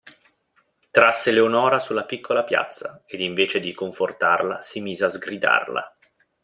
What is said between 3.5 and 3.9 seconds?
di